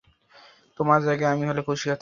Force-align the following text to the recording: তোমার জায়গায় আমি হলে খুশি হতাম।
তোমার 0.79 0.99
জায়গায় 1.01 1.31
আমি 1.31 1.45
হলে 1.45 1.61
খুশি 1.61 1.85
হতাম। 1.85 1.89